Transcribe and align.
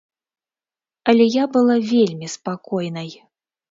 Але 1.13 1.29
я 1.29 1.45
была 1.59 1.79
вельмі 1.93 2.35
спакойнай. 2.39 3.09